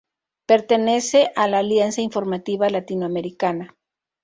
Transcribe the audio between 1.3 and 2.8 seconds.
a la Alianza Informativa